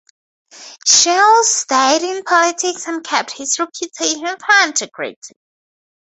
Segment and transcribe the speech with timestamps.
[0.87, 5.35] Shiels stayed in politics and kept his reputation for integrity.